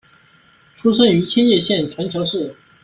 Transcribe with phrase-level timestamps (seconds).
[0.75, 2.55] 出身于千叶县船桥市。